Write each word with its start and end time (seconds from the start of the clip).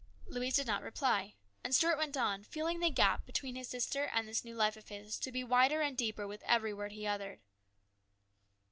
Louise 0.25 0.55
did 0.55 0.65
not 0.65 0.81
reply, 0.81 1.35
and 1.63 1.75
Stuart 1.75 1.95
went 1.99 2.17
on, 2.17 2.43
feeling 2.43 2.79
the 2.79 2.89
gap 2.89 3.23
between 3.23 3.53
his 3.55 3.67
sister 3.67 4.05
and 4.05 4.27
this 4.27 4.43
new 4.43 4.55
life 4.55 4.75
of 4.75 4.87
his 4.87 5.19
to 5.19 5.31
be 5.31 5.43
wider 5.43 5.81
and 5.81 5.95
deeper 5.95 6.25
with 6.27 6.41
every 6.47 6.73
word 6.73 6.91
he 6.93 7.05
uttered. 7.05 7.39